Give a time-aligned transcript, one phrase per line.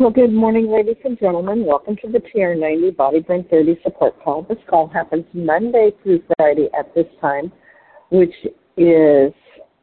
[0.00, 1.66] Well, good morning, ladies and gentlemen.
[1.66, 4.44] Welcome to the TR90 Body Brain 30 support call.
[4.44, 7.52] This call happens Monday through Friday at this time,
[8.10, 8.32] which
[8.78, 9.30] is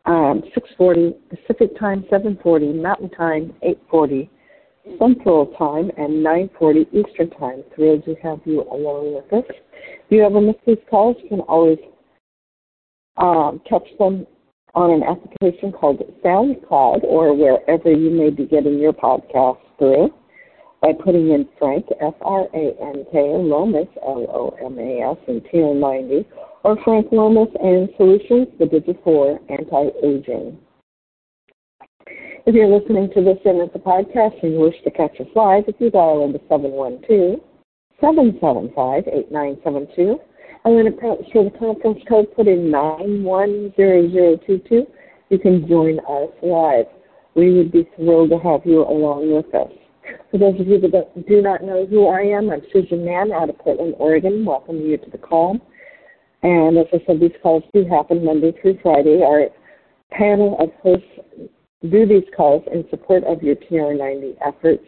[0.07, 0.41] um,
[0.79, 4.27] 6:40 Pacific Time, 7:40 Mountain Time, 8:40
[4.97, 7.63] Central Time, and 9:40 Eastern Time.
[7.75, 9.45] Thrilled to have you along with us.
[9.51, 11.77] If you ever miss these calls, you can always
[13.17, 14.25] um, catch them
[14.73, 20.13] on an application called SoundCloud or wherever you may be getting your podcast through
[20.81, 26.23] by putting in Frank, F-R-A-N-K, Lomas, L-O-M-A-S, and TR90,
[26.63, 30.59] or Frank Lomas and Solutions, the digit 4, anti-aging.
[32.45, 35.25] If you're listening to this in as a podcast and you wish to catch us
[35.35, 37.39] live, if you dial into 712
[37.99, 40.19] 775 8972,
[40.63, 44.85] and then for the conference code, put in 910022.
[45.29, 46.85] You can join us live.
[47.37, 49.71] We would be thrilled to have you along with us.
[50.31, 53.47] For those of you that do not know who I am, I'm Susan Mahon out
[53.47, 54.43] of Portland, Oregon.
[54.43, 55.59] Welcome you to the call.
[56.41, 59.21] And as I said, these calls do happen Monday through Friday.
[59.21, 59.49] Our
[60.09, 61.05] panel of hosts
[61.87, 64.85] do these calls in support of your TR90 efforts.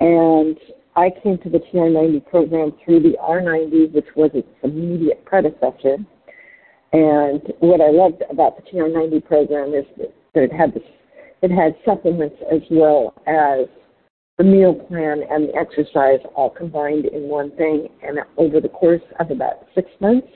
[0.00, 0.58] And
[0.94, 5.96] I came to the TR90 program through the R90, which was its immediate predecessor.
[6.92, 10.82] And what I loved about the TR90 program is that it had this,
[11.42, 13.66] it had supplements as well as
[14.38, 17.88] the meal plan and the exercise all combined in one thing.
[18.02, 20.28] And over the course of about six months,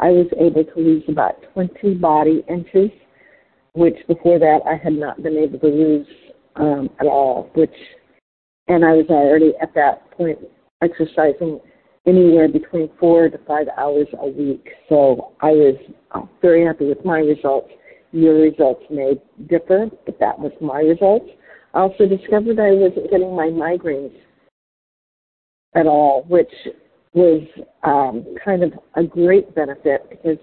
[0.00, 2.90] I was able to lose about 20 body inches,
[3.74, 6.06] which before that I had not been able to lose
[6.56, 7.74] um, at all, which
[8.66, 10.38] and I was already at that point
[10.82, 11.60] exercising
[12.06, 14.68] anywhere between four to five hours a week.
[14.88, 15.76] So I was
[16.12, 17.70] uh, very happy with my results.
[18.14, 21.26] Your results may differ, but that was my results.
[21.74, 24.14] I also discovered I wasn't getting my migraines
[25.74, 26.52] at all, which
[27.12, 27.42] was
[27.82, 30.38] um, kind of a great benefit because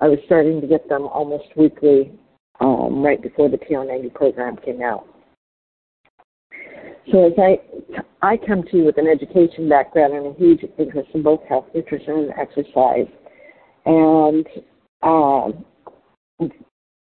[0.00, 2.10] I was starting to get them almost weekly
[2.58, 5.06] um, right before the TR90 program came out.
[7.12, 7.60] So as I,
[8.20, 11.66] I come to you with an education background and a huge interest in both health,
[11.72, 13.06] nutrition, and exercise.
[13.86, 14.44] And
[15.04, 15.64] um,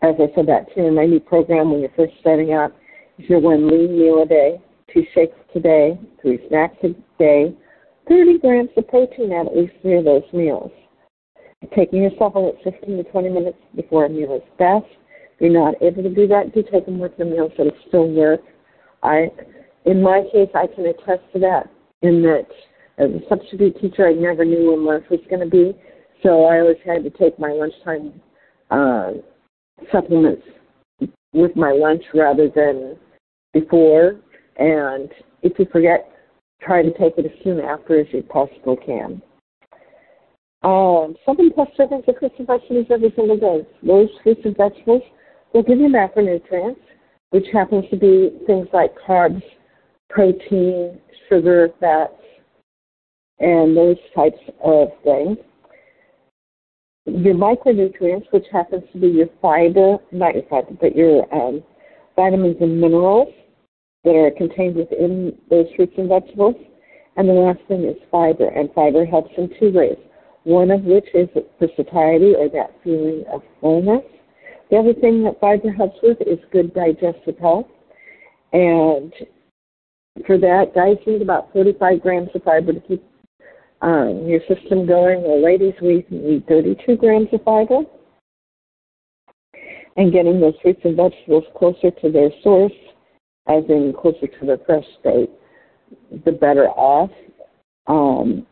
[0.03, 2.73] as I said, that TR90 program, when you're first starting out,
[3.17, 4.61] is your one lean meal a day,
[4.93, 7.55] two shakes a day, three snacks a day,
[8.09, 10.71] 30 grams of protein at least three of those meals.
[11.73, 14.85] Taking yourself out 15 to 20 minutes before a meal is best.
[15.35, 18.09] If you're not able to do that, do take them with your meals, it still
[18.09, 18.41] work.
[19.01, 19.29] I
[19.85, 21.69] in my case, I can attest to that.
[22.01, 22.47] In that,
[22.97, 25.77] as a substitute teacher, I never knew when lunch was going to be,
[26.21, 28.21] so I always had to take my lunchtime
[28.71, 29.11] uh,
[29.91, 30.43] supplements
[31.33, 32.97] with my lunch rather than
[33.53, 34.15] before.
[34.57, 35.09] And
[35.41, 36.09] if you forget,
[36.61, 39.21] try to take it as soon after as you possibly can.
[40.63, 43.67] Um, seven plus servings of fruits and vegetables every single day.
[43.85, 45.03] Those fruits and vegetables
[45.53, 46.79] will give you macronutrients,
[47.31, 49.41] which happens to be things like carbs,
[50.09, 52.13] protein, sugar, fats,
[53.39, 55.37] and those types of things.
[57.13, 61.61] Your micronutrients, which happens to be your fiber, not your fiber, but your um,
[62.15, 63.31] vitamins and minerals
[64.03, 66.55] that are contained within those fruits and vegetables.
[67.15, 69.97] And the last thing is fiber, and fiber helps in two ways.
[70.43, 71.29] One of which is
[71.59, 74.03] for satiety or that feeling of fullness.
[74.71, 77.67] The other thing that fiber helps with is good digestive health.
[78.53, 79.13] And
[80.25, 83.03] for that, guys need about 45 grams of fiber to keep
[83.83, 85.21] um, your system going.
[85.21, 87.81] Well, ladies, we need 32 grams of fiber.
[89.95, 92.73] And getting those fruits and vegetables closer to their source,
[93.47, 95.29] as in closer to their fresh state,
[96.25, 97.11] the better off
[97.85, 98.47] um,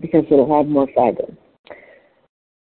[0.00, 1.26] because it'll have more fiber.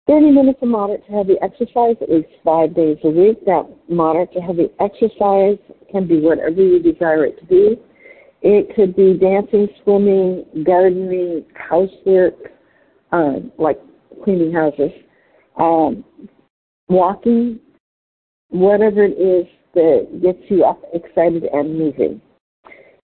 [0.06, 3.44] 30 minutes of moderate to heavy exercise at least five days a week.
[3.44, 5.58] That moderate to heavy exercise
[5.90, 7.78] can be whatever you desire it to be.
[8.42, 12.34] It could be dancing, swimming, gardening, housework,
[13.12, 13.80] uh, like
[14.24, 14.90] cleaning houses,
[15.56, 16.04] um,
[16.88, 17.60] walking,
[18.48, 22.20] whatever it is that gets you up, excited, and moving.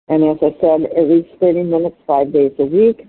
[0.08, 3.06] And as I said, at least 30 minutes, five days a week.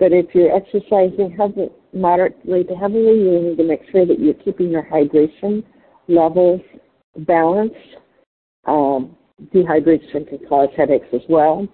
[0.00, 4.34] But if you're exercising heavy, moderately to heavily, you need to make sure that you're
[4.34, 5.62] keeping your hydration
[6.08, 6.60] levels
[7.18, 7.76] balanced.
[8.66, 9.16] Um,
[9.54, 11.66] dehydration can cause headaches as well.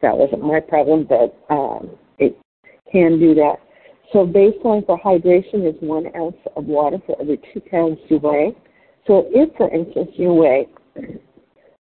[0.00, 2.36] That wasn't my problem, but um, it
[2.90, 3.56] can do that.
[4.12, 8.54] So baseline for hydration is one ounce of water for every two pounds you weigh.
[9.06, 10.68] So if, for instance, you weigh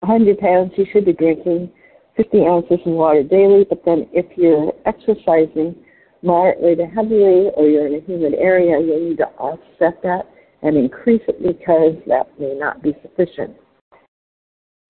[0.01, 1.71] 100 pounds, you should be drinking
[2.17, 3.65] 50 ounces of water daily.
[3.69, 5.77] But then if you're exercising
[6.23, 10.29] moderately to heavily or you're in a humid area, you'll need to offset that
[10.63, 13.57] and increase it because that may not be sufficient.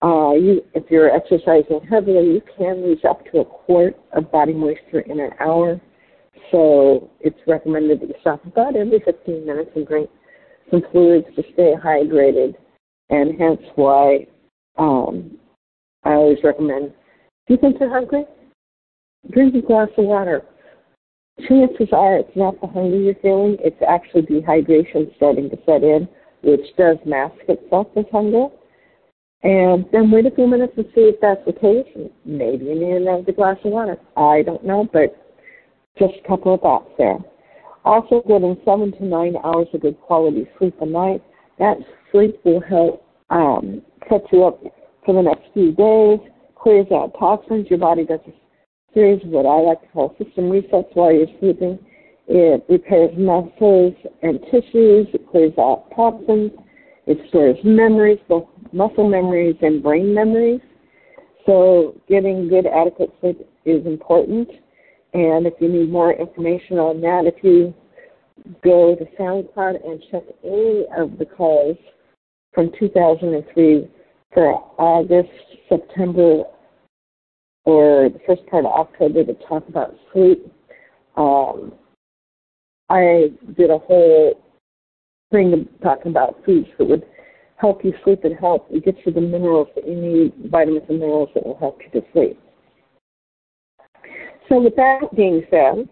[0.03, 4.53] Uh, you, if you're exercising heavily, you can lose up to a quart of body
[4.53, 5.81] moisture in an hour.
[6.51, 10.09] So it's recommended that you stop about every 15 minutes and drink
[10.69, 12.53] some fluids to stay hydrated.
[13.09, 14.27] And hence why
[14.77, 15.37] um,
[16.03, 16.93] I always recommend,
[17.47, 18.25] do you think you're hungry?
[19.31, 20.43] Drink a glass of water.
[21.47, 26.07] Chances are it's not the hunger you're feeling, it's actually dehydration starting to set in,
[26.43, 28.47] which does mask itself as hunger.
[29.43, 31.87] And then wait a few minutes and see if that's the case.
[32.25, 33.97] Maybe you need another glass of water.
[34.15, 35.15] I don't know, but
[35.99, 37.17] just a couple of thoughts there.
[37.85, 41.23] Also, getting seven to nine hours of good quality sleep a night.
[41.59, 41.77] That
[42.11, 44.61] sleep will help um, set you up
[45.05, 46.19] for the next few days,
[46.55, 47.67] clears out toxins.
[47.69, 48.33] Your body does a
[48.93, 51.79] series of what I like to call system resets while you're sleeping.
[52.27, 55.07] It repairs muscles and tissues.
[55.13, 56.51] It clears out toxins.
[57.07, 60.59] It stores memories, both muscle memories and brain memories.
[61.45, 64.49] So getting good adequate sleep is important.
[65.13, 67.73] And if you need more information on that, if you
[68.61, 71.77] go to SoundCloud and check any of the calls
[72.53, 73.87] from 2003
[74.33, 75.29] for August,
[75.69, 76.43] September,
[77.63, 80.51] or the first part of October to talk about sleep,
[81.15, 81.71] um,
[82.89, 84.41] I did a whole
[85.31, 87.03] thing talking about foods that would
[87.57, 91.29] help you sleep and help get you the minerals that you need, vitamins and minerals
[91.33, 92.39] that will help you to sleep.
[94.47, 95.89] So with that being said,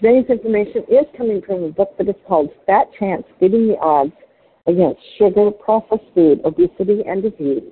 [0.00, 4.12] today's information is coming from a book that is called Fat Chance Beating the Odds
[4.66, 7.62] Against Sugar, Processed Food, Obesity, and Disease.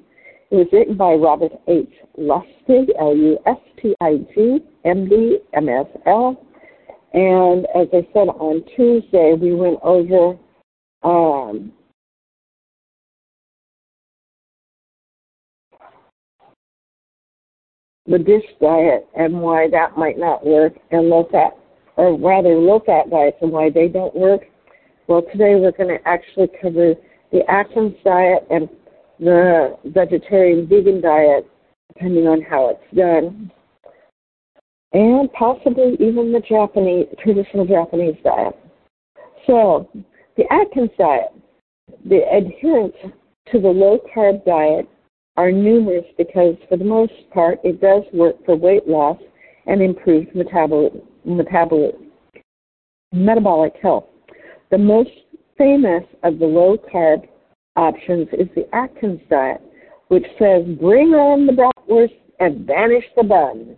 [0.51, 1.93] It was written by Robert H.
[2.19, 6.47] Lustig, L-U-S-T-I-G, M-D, M-S-L.
[7.13, 10.37] And as I said on Tuesday, we went over
[11.03, 11.73] um,
[18.07, 21.57] the DASH diet and why that might not work, and low fat,
[21.97, 24.43] or rather low fat diets and why they don't work.
[25.07, 26.95] Well, today we're going to actually cover
[27.33, 28.69] the Atkins diet and
[29.21, 31.49] the vegetarian vegan diet,
[31.95, 33.53] depending on how it's done,
[34.93, 38.59] and possibly even the Japanese traditional Japanese diet.
[39.47, 39.89] So,
[40.37, 41.33] the Atkins diet,
[42.05, 42.97] the adherents
[43.53, 44.89] to the low carb diet
[45.37, 49.19] are numerous because, for the most part, it does work for weight loss
[49.67, 50.93] and improved metabolic,
[51.25, 51.95] metabolic,
[53.13, 54.07] metabolic health.
[54.71, 55.11] The most
[55.59, 57.27] famous of the low carb
[57.77, 59.61] options is the Atkins diet,
[60.09, 63.77] which says, bring on the bratwurst and banish the bun.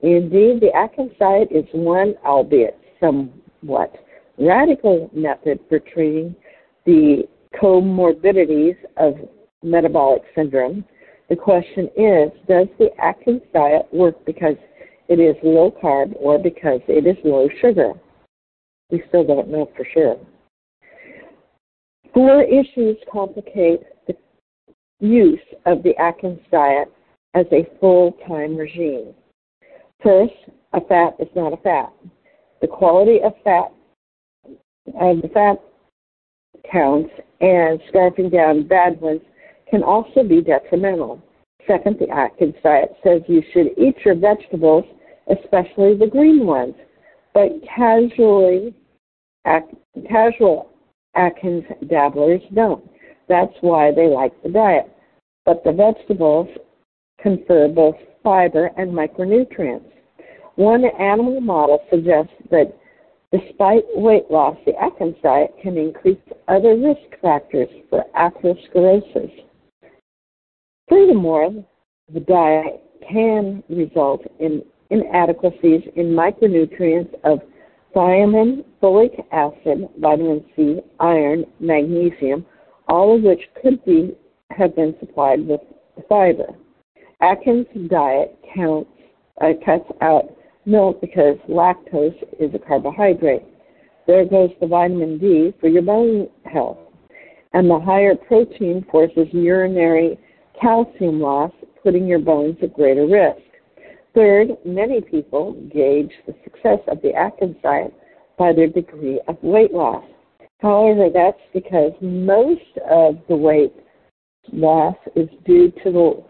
[0.00, 3.94] Indeed, the Atkins diet is one, albeit somewhat
[4.38, 6.34] radical method for treating
[6.86, 7.24] the
[7.60, 9.14] comorbidities of
[9.62, 10.84] metabolic syndrome
[11.28, 14.56] the question is, does the Atkins diet work because
[15.08, 17.92] it is low carb or because it is low sugar?
[18.90, 20.18] We still don't know for sure.
[22.12, 24.14] Four issues complicate the
[25.00, 26.92] use of the Atkins diet
[27.32, 29.14] as a full-time regime.
[30.02, 30.34] First,
[30.74, 31.92] a fat is not a fat.
[32.60, 33.72] The quality of fat
[34.86, 35.56] of the fat
[36.70, 37.10] counts
[37.40, 39.20] and scarfing down bad ones
[39.70, 41.22] can also be detrimental.
[41.66, 44.84] Second, the Atkins diet says you should eat your vegetables,
[45.30, 46.74] especially the green ones,
[47.32, 48.74] but casually,
[50.08, 50.70] casual
[51.14, 52.88] Atkins dabblers don't.
[53.28, 54.90] That's why they like the diet.
[55.44, 56.48] But the vegetables
[57.20, 59.90] confer both fiber and micronutrients.
[60.56, 62.76] One animal model suggests that
[63.34, 69.32] despite weight loss, the Atkins diet can increase other risk factors for atherosclerosis.
[70.88, 71.64] Furthermore,
[72.12, 77.40] the diet can result in inadequacies in micronutrients of
[77.94, 82.44] thiamine, folic acid, vitamin C, iron, magnesium,
[82.88, 84.14] all of which could be
[84.50, 85.60] have been supplied with
[86.08, 86.46] fiber.
[87.20, 88.90] Atkins' diet counts,
[89.40, 93.44] uh, cuts out milk because lactose is a carbohydrate.
[94.06, 96.78] There goes the vitamin D for your bone health.
[97.52, 100.18] And the higher protein forces urinary
[100.60, 101.52] calcium loss,
[101.82, 103.40] putting your bones at greater risk.
[104.14, 107.92] Third, many people gauge the success of the Atkins diet
[108.38, 110.04] by their degree of weight loss.
[110.60, 113.74] However, that's because most of the weight
[114.52, 116.24] loss is due to the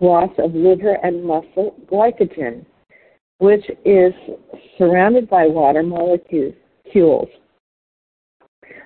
[0.00, 2.64] loss of liver and muscle glycogen,
[3.38, 4.12] which is
[4.78, 7.28] surrounded by water molecules.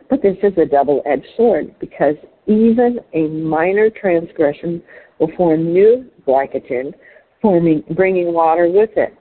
[0.08, 2.16] But this is a double edged sword because
[2.46, 4.82] even a minor transgression
[5.18, 6.92] will form new glycogen,
[7.40, 9.14] forming, bringing water with it.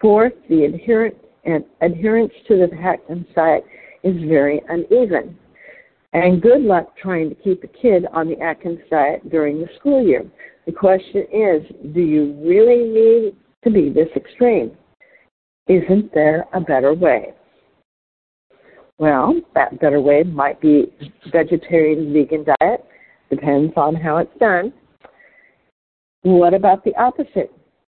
[0.00, 1.16] Fourth, the adherent,
[1.80, 3.64] adherence to the Atkins diet
[4.04, 5.36] is very uneven.
[6.12, 10.06] And good luck trying to keep a kid on the Atkins diet during the school
[10.06, 10.24] year.
[10.66, 11.62] The question is,
[11.94, 14.72] do you really need to be this extreme?
[15.68, 17.34] Isn't there a better way?
[18.98, 20.92] Well, that better way might be
[21.32, 22.84] vegetarian vegan diet.
[23.30, 24.72] Depends on how it's done.
[26.22, 27.52] What about the opposite?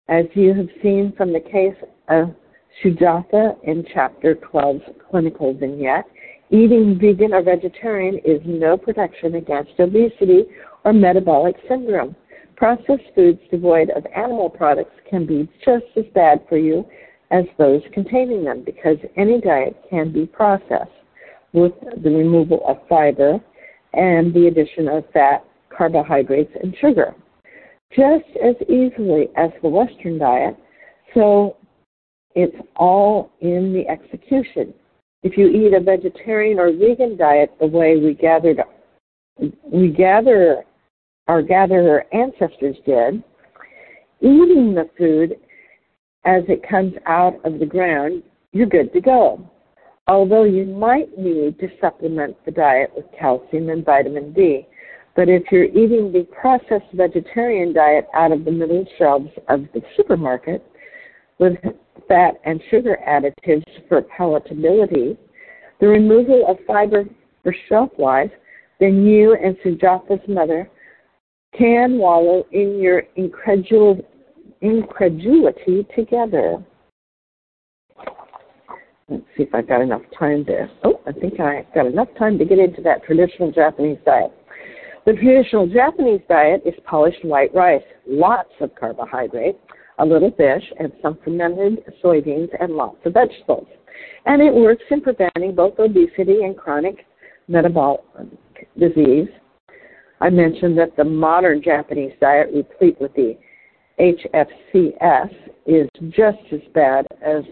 [0.09, 1.77] As you have seen from the case
[2.09, 2.35] of
[2.83, 6.05] Sujatha in Chapter 12's clinical vignette,
[6.51, 10.45] eating vegan or vegetarian is no protection against obesity
[10.85, 12.17] or metabolic syndrome.
[12.59, 16.85] Processed foods devoid of animal products can be just as bad for you
[17.31, 20.91] as those containing them because any diet can be processed
[21.53, 21.73] with
[22.03, 23.39] the removal of fiber
[23.93, 27.15] and the addition of fat, carbohydrates, and sugar
[27.97, 30.57] just as easily as the Western diet.
[31.15, 31.57] So
[32.35, 34.75] it's all in the execution.
[35.23, 38.61] If you eat a vegetarian or vegan diet the way we gathered,
[39.65, 40.65] we gather
[41.29, 43.23] our gatherer ancestors did,
[44.21, 45.37] eating the food
[46.25, 49.49] as it comes out of the ground, you're good to go.
[50.09, 54.67] Although you might need to supplement the diet with calcium and vitamin D.
[55.15, 59.83] But if you're eating the processed vegetarian diet out of the middle shelves of the
[59.97, 60.65] supermarket
[61.39, 61.59] with
[62.09, 65.17] fat and sugar additives for palatability,
[65.81, 67.05] the removal of fiber
[67.43, 68.31] for shelf life,
[68.81, 70.71] then you and Sujatha's mother
[71.57, 74.05] can wallow in your incredul-
[74.61, 76.65] incredulity together.
[79.09, 80.69] Let's see if I've got enough time to.
[80.85, 84.33] Oh, I think I've got enough time to get into that traditional Japanese diet.
[85.07, 89.57] The traditional Japanese diet is polished white rice, lots of carbohydrate,
[89.99, 93.67] a little fish, and some fermented soybeans, and lots of vegetables.
[94.27, 97.07] And it works in preventing both obesity and chronic
[97.49, 98.03] metabolic
[98.79, 99.29] disease.
[100.21, 103.37] I mentioned that the modern Japanese diet, replete with the
[104.01, 105.33] HFCS,
[105.67, 107.45] is just as bad as,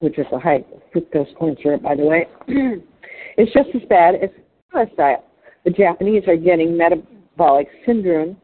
[0.00, 2.26] which is a high fructose corn syrup, by the way.
[3.36, 4.30] it's just as bad as
[4.72, 5.20] the US diet
[5.64, 8.36] the Japanese are getting metabolic syndrome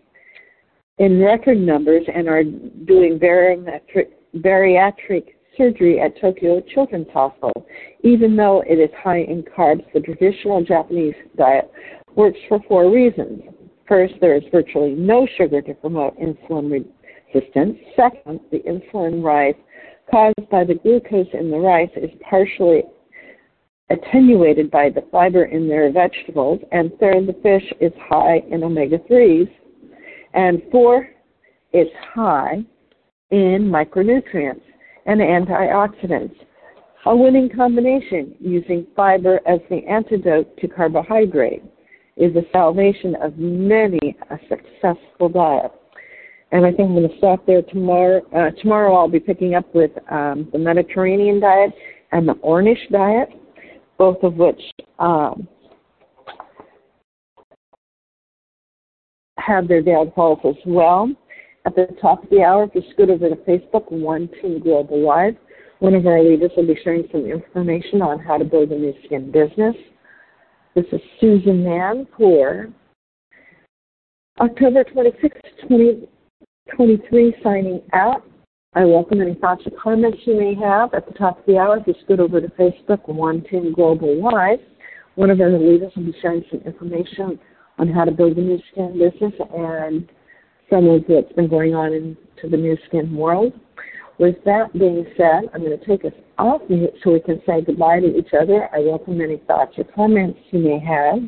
[0.99, 5.25] in record numbers and are doing bariatric, bariatric
[5.57, 7.67] surgery at Tokyo Children's Hospital.
[8.03, 11.71] Even though it is high in carbs, the traditional Japanese diet
[12.15, 13.43] works for four reasons.
[13.87, 16.85] First, there is virtually no sugar to promote insulin
[17.35, 17.77] resistance.
[17.95, 19.55] Second, the insulin rise
[20.11, 22.83] caused by the glucose in the rice is partially
[23.91, 26.61] attenuated by the fiber in their vegetables.
[26.73, 29.49] And third, the fish is high in omega 3s.
[30.35, 31.09] And four,
[31.73, 32.65] it's high
[33.31, 34.63] in micronutrients
[35.07, 36.35] and antioxidants.
[37.07, 41.63] A winning combination using fiber as the antidote to carbohydrate
[42.17, 45.71] is the salvation of many a successful diet.
[46.53, 48.23] And I think I'm going to stop there tomorrow.
[48.35, 51.73] Uh, tomorrow I'll be picking up with um, the Mediterranean diet
[52.13, 53.29] and the Ornish diet
[53.99, 54.61] both of which
[54.99, 55.49] um,
[59.39, 61.11] have their downfalls as well.
[61.67, 65.05] At the top of the hour, if you scoot over to Facebook, One Team Global
[65.05, 65.35] Live,
[65.81, 68.95] one of our leaders will be sharing some information on how to build a Nu
[69.05, 69.75] Skin business.
[70.77, 72.69] This is Susan Mahon for
[74.39, 78.23] October 26, 2023, signing out.
[78.75, 81.79] I welcome any thoughts or comments you may have at the top of the hour.
[81.79, 84.61] If you scoot over to Facebook, One Team Global Live,
[85.17, 87.41] one of our leaders will be sharing some information
[87.81, 90.09] on how to build a Nu Skin business and
[90.71, 93.53] some of what's been going on into the Nu Skin world.
[94.19, 97.61] With that being said, I'm going to take us off mute so we can say
[97.61, 98.69] goodbye to each other.
[98.75, 101.19] I welcome any thoughts or comments you may have.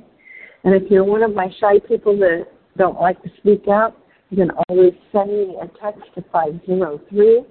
[0.64, 3.96] And if you're one of my shy people that don't like to speak out,
[4.30, 7.44] you can always send me a text to 503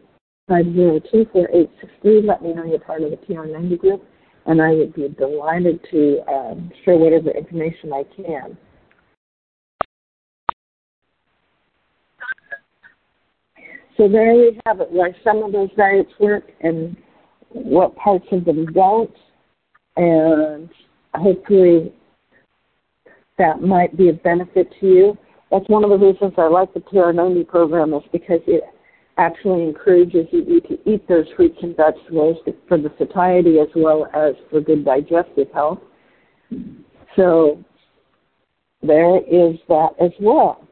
[0.48, 2.22] 502 4863.
[2.22, 4.04] Let me know you're part of the TR90 group,
[4.46, 8.58] and I would be delighted to um, share whatever information I can.
[13.98, 16.96] So there we have it, why some of those diets work and
[17.50, 19.14] what parts of them don't.
[19.96, 20.70] And
[21.16, 21.94] hopefully
[23.38, 25.18] that might be of benefit to you.
[25.52, 28.64] that's one of the reasons I like the TR90 program is because it
[29.18, 32.38] actually encourages you to eat those fruits and vegetables
[32.68, 35.80] for the satiety as well as for good digestive health.
[37.16, 37.64] So
[38.84, 40.67] there is that as well.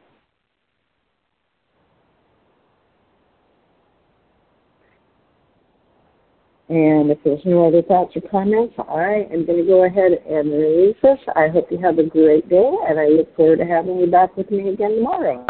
[6.68, 10.50] And if there's no other thoughts or comments, I am going to go ahead and
[10.50, 11.18] release this.
[11.36, 14.36] I hope you have a great day, and I look forward to having you back
[14.36, 15.46] with me again tomorrow.